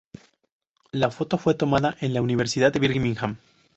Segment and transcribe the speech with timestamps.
[0.91, 3.37] La foto fue tomada en la Universidad de Birmingham.